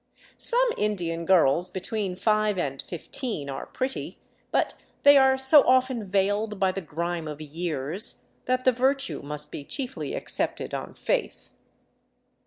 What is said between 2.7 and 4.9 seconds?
fifteen are pretty, but